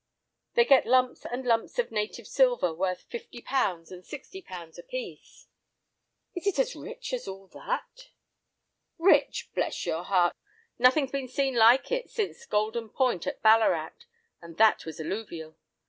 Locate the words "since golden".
12.09-12.89